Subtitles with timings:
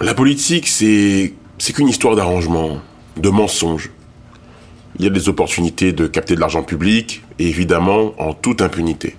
[0.00, 1.32] La politique, c'est.
[1.58, 2.80] c'est qu'une histoire d'arrangement,
[3.16, 3.90] de mensonges.
[4.96, 9.16] Il y a des opportunités de capter de l'argent public, évidemment en toute impunité.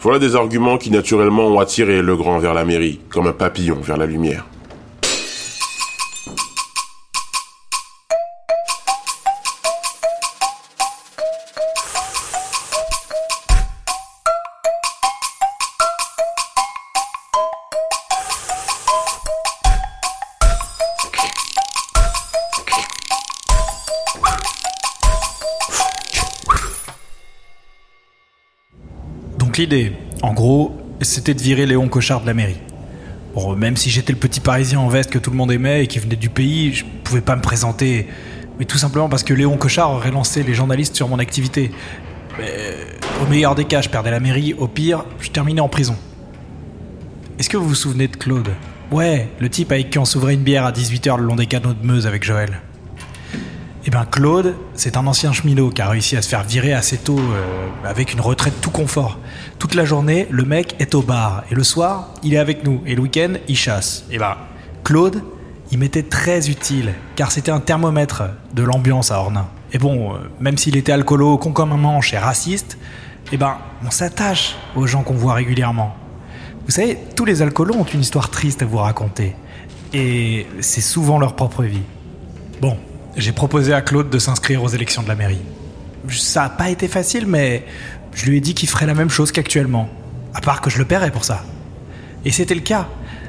[0.00, 3.80] Voilà des arguments qui naturellement ont attiré le grand vers la mairie, comme un papillon
[3.80, 4.44] vers la lumière.
[29.58, 32.60] L'idée, en gros, c'était de virer Léon Cochard de la mairie.
[33.34, 35.86] Bon, même si j'étais le petit parisien en veste que tout le monde aimait et
[35.86, 38.08] qui venait du pays, je pouvais pas me présenter.
[38.58, 41.70] Mais tout simplement parce que Léon Cochard aurait lancé les journalistes sur mon activité.
[43.22, 44.54] au meilleur des cas, je perdais la mairie.
[44.54, 45.96] Au pire, je terminais en prison.
[47.38, 48.48] Est-ce que vous vous souvenez de Claude?
[48.90, 51.74] Ouais, le type avec qui on s'ouvrait une bière à 18h le long des canaux
[51.74, 52.60] de Meuse avec Joël.
[53.98, 57.18] Bien, Claude, c'est un ancien cheminot qui a réussi à se faire virer assez tôt
[57.18, 59.18] euh, avec une retraite tout confort.
[59.58, 62.80] Toute la journée, le mec est au bar et le soir, il est avec nous
[62.86, 64.04] et le week-end, il chasse.
[64.12, 64.36] Eh bien,
[64.84, 65.20] Claude,
[65.72, 68.22] il m'était très utile car c'était un thermomètre
[68.54, 69.48] de l'ambiance à Ornain.
[69.72, 72.78] Et bon, euh, même s'il était alcoolo, con comme un manche et raciste,
[73.32, 75.96] eh ben, on s'attache aux gens qu'on voit régulièrement.
[76.66, 79.34] Vous savez, tous les alcoolos ont une histoire triste à vous raconter.
[79.92, 81.82] Et c'est souvent leur propre vie.
[82.60, 82.76] Bon,
[83.16, 85.40] j'ai proposé à Claude de s'inscrire aux élections de la mairie.
[86.10, 87.64] Ça n'a pas été facile, mais
[88.14, 89.88] je lui ai dit qu'il ferait la même chose qu'actuellement.
[90.34, 91.44] À part que je le paierais pour ça.
[92.24, 92.88] Et c'était le cas.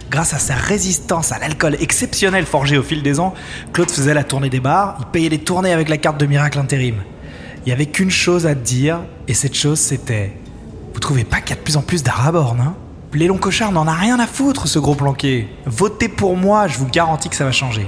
[0.09, 3.33] Grâce à sa résistance à l'alcool exceptionnel forgé au fil des ans,
[3.73, 6.57] Claude faisait la tournée des bars, il payait les tournées avec la carte de miracle
[6.57, 6.95] intérim.
[7.65, 10.33] Il n'y avait qu'une chose à dire, et cette chose c'était
[10.93, 12.73] Vous trouvez pas qu'il y a de plus en plus d'arabes hein?
[13.13, 15.47] Lélon Cochard n'en a rien à foutre, ce gros planqué.
[15.65, 17.87] Votez pour moi, je vous garantis que ça va changer.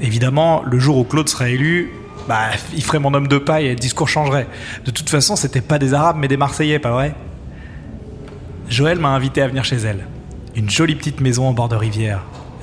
[0.00, 1.90] Évidemment, le jour où Claude sera élu,
[2.28, 4.46] bah, il ferait mon homme de paille et le discours changerait.
[4.84, 7.14] De toute façon, c'était pas des Arabes, mais des Marseillais, pas vrai?
[8.68, 10.06] Joël m'a invité à venir chez elle.
[10.54, 12.22] Une jolie petite maison en bord de rivière.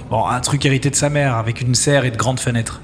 [0.09, 2.81] Bon, un truc hérité de sa mère, avec une serre et de grandes fenêtres.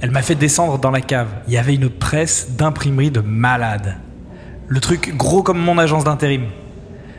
[0.00, 1.28] Elle m'a fait descendre dans la cave.
[1.48, 3.96] Il y avait une presse d'imprimerie de malade.
[4.68, 6.44] Le truc gros comme mon agence d'intérim.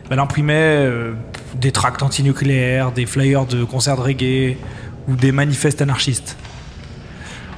[0.10, 1.14] Elle imprimait euh,
[1.56, 4.58] des tracts antinucléaires, des flyers de concerts de reggae,
[5.08, 6.38] ou des manifestes anarchistes.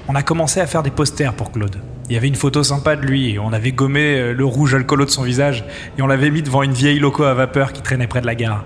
[0.07, 1.77] On a commencé à faire des posters pour Claude.
[2.09, 5.05] Il y avait une photo sympa de lui, on avait gommé euh, le rouge alcoolo
[5.05, 5.63] de son visage,
[5.97, 8.35] et on l'avait mis devant une vieille loco à vapeur qui traînait près de la
[8.35, 8.65] gare.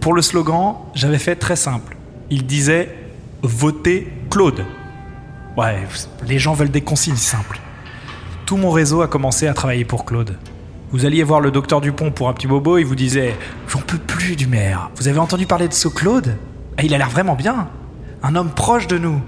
[0.00, 1.96] Pour le slogan, j'avais fait très simple.
[2.28, 2.94] Il disait
[3.42, 4.64] Votez Claude.
[5.56, 5.78] Ouais,
[6.26, 7.60] les gens veulent des consignes simples.
[8.44, 10.36] Tout mon réseau a commencé à travailler pour Claude.
[10.92, 13.34] Vous alliez voir le docteur Dupont pour un petit bobo, il vous disait
[13.68, 14.90] J'en peux plus du maire.
[14.96, 16.36] Vous avez entendu parler de ce Claude?
[16.76, 17.68] Ah, Il a l'air vraiment bien
[18.22, 19.20] un homme proche de nous.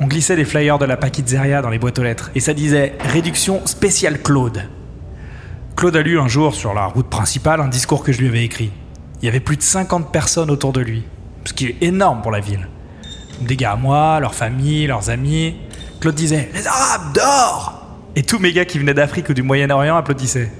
[0.00, 2.94] On glissait des flyers de la Paquizzeria dans les boîtes aux lettres et ça disait
[3.00, 4.68] Réduction spéciale Claude.
[5.76, 8.44] Claude a lu un jour sur la route principale un discours que je lui avais
[8.44, 8.70] écrit.
[9.22, 11.04] Il y avait plus de 50 personnes autour de lui,
[11.44, 12.68] ce qui est énorme pour la ville.
[13.40, 15.56] Des gars à moi, leurs familles, leurs amis.
[16.00, 17.82] Claude disait Les Arabes, dehors
[18.16, 20.50] Et tous mes gars qui venaient d'Afrique ou du Moyen-Orient applaudissaient.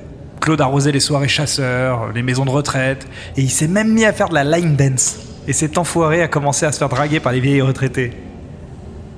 [0.41, 3.07] Claude arrosait les soirées chasseurs, les maisons de retraite,
[3.37, 6.29] et il s'est même mis à faire de la line dance et cet enfoiré a
[6.29, 8.13] commencé à se faire draguer par les vieilles retraités.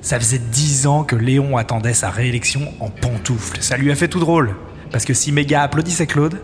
[0.01, 3.61] Ça faisait dix ans que Léon attendait sa réélection en pantoufles.
[3.61, 4.55] Ça lui a fait tout drôle,
[4.89, 6.41] parce que si mes gars applaudissaient Claude,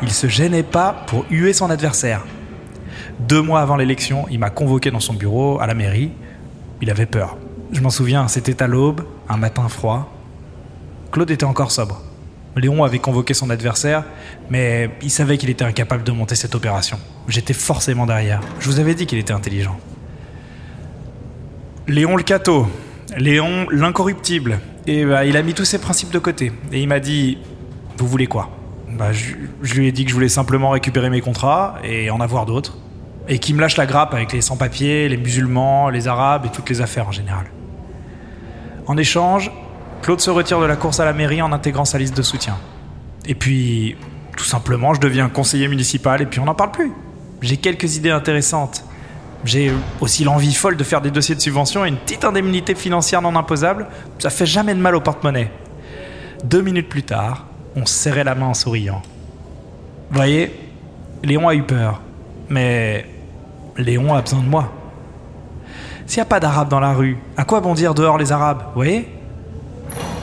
[0.00, 2.24] il se gênait pas pour huer son adversaire.
[3.18, 6.12] Deux mois avant l'élection, il m'a convoqué dans son bureau à la mairie.
[6.80, 7.36] Il avait peur.
[7.72, 10.08] Je m'en souviens, c'était à l'aube, un matin froid.
[11.10, 12.00] Claude était encore sobre.
[12.56, 14.04] Léon avait convoqué son adversaire,
[14.50, 16.98] mais il savait qu'il était incapable de monter cette opération.
[17.28, 18.40] J'étais forcément derrière.
[18.60, 19.78] Je vous avais dit qu'il était intelligent.
[21.88, 22.68] Léon le cateau,
[23.16, 24.60] Léon l'incorruptible.
[24.86, 26.52] Et bah, il a mis tous ses principes de côté.
[26.72, 27.38] Et il m'a dit
[27.96, 28.50] Vous voulez quoi?
[28.90, 32.20] Bah, je, je, lui ai dit que je voulais simplement récupérer mes contrats et en
[32.20, 32.78] avoir d'autres.
[33.28, 36.68] Et qu'il me lâche la grappe avec les sans-papiers, les musulmans, les arabes et toutes
[36.68, 37.46] les affaires en général.
[38.86, 39.50] En échange,
[40.02, 42.58] Claude se retire de la course à la mairie en intégrant sa liste de soutien.
[43.26, 43.96] Et puis,
[44.36, 46.92] tout simplement, je deviens conseiller municipal et puis on n'en parle plus.
[47.40, 48.84] J'ai quelques idées intéressantes.
[49.44, 53.22] J'ai aussi l'envie folle de faire des dossiers de subvention et une petite indemnité financière
[53.22, 53.86] non imposable.
[54.18, 55.50] Ça fait jamais de mal au porte-monnaie.
[56.44, 57.46] Deux minutes plus tard,
[57.76, 59.02] on serrait la main en souriant.
[60.10, 60.52] Vous voyez,
[61.22, 62.00] Léon a eu peur.
[62.48, 63.06] Mais
[63.76, 64.72] Léon a besoin de moi.
[66.06, 68.64] S'il n'y a pas d'Arabes dans la rue, à quoi bon dire dehors les Arabes
[68.68, 69.08] Vous voyez?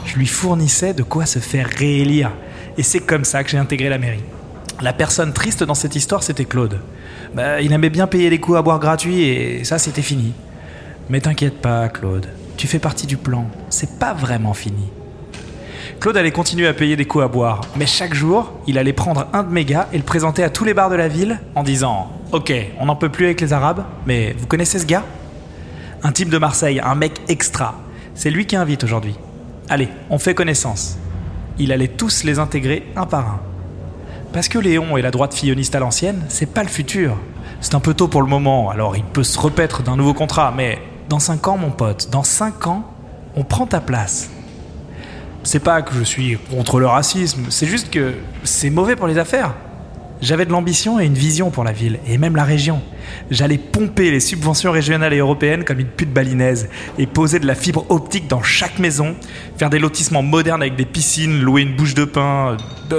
[0.10, 2.32] Je lui fournissais de quoi se faire réélire.
[2.78, 4.24] Et c'est comme ça que j'ai intégré la mairie.
[4.82, 6.80] La personne triste dans cette histoire, c'était Claude.
[7.36, 10.34] Bah, il aimait bien payer les coups à boire gratuits et ça, c'était fini.
[11.10, 12.28] Mais t'inquiète pas, Claude.
[12.58, 13.46] Tu fais partie du plan.
[13.70, 14.90] C'est pas vraiment fini.
[16.00, 19.28] Claude allait continuer à payer des coups à boire, mais chaque jour, il allait prendre
[19.34, 21.64] un de mes gars et le présenter à tous les bars de la ville en
[21.64, 25.04] disant Ok, on n'en peut plus avec les Arabes, mais vous connaissez ce gars?
[26.02, 27.76] Un type de Marseille, un mec extra.
[28.16, 29.16] C'est lui qui invite aujourd'hui.
[29.70, 30.98] Allez, on fait connaissance.
[31.60, 33.40] Il allait tous les intégrer un par un.
[34.34, 37.16] Parce que Léon et la droite filloniste à l'ancienne, c'est pas le futur.
[37.62, 40.54] C'est un peu tôt pour le moment, alors il peut se repaître d'un nouveau contrat,
[40.56, 42.84] mais dans 5 ans, mon pote, dans 5 ans,
[43.36, 44.30] on prend ta place.
[45.44, 49.18] C'est pas que je suis contre le racisme, c'est juste que c'est mauvais pour les
[49.18, 49.54] affaires.
[50.22, 52.82] J'avais de l'ambition et une vision pour la ville, et même la région.
[53.32, 56.68] J'allais pomper les subventions régionales et européennes comme une pute balinaise,
[56.98, 59.16] et poser de la fibre optique dans chaque maison,
[59.58, 62.58] faire des lotissements modernes avec des piscines, louer une bouche de pain,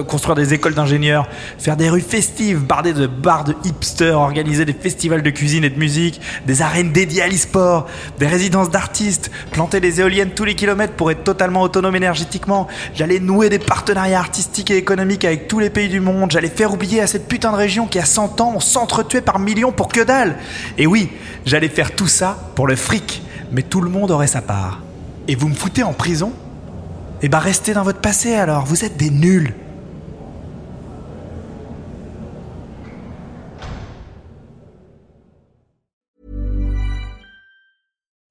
[0.08, 1.28] construire des écoles d'ingénieurs,
[1.58, 5.70] faire des rues festives bardées de bars de hipsters, organiser des festivals de cuisine et
[5.70, 7.86] de musique, des arènes dédiées à l'e-sport,
[8.18, 9.19] des résidences d'artistes,
[9.50, 12.68] planter des éoliennes tous les kilomètres pour être totalement autonome énergétiquement.
[12.94, 16.30] J'allais nouer des partenariats artistiques et économiques avec tous les pays du monde.
[16.30, 19.38] J'allais faire oublier à cette putain de région qui a 100 ans, on s'entretuait par
[19.38, 20.36] millions pour que dalle.
[20.78, 21.10] Et oui,
[21.44, 23.22] j'allais faire tout ça pour le fric,
[23.52, 24.80] mais tout le monde aurait sa part.
[25.28, 26.32] Et vous me foutez en prison?
[27.22, 29.54] Eh ben restez dans votre passé alors, vous êtes des nuls.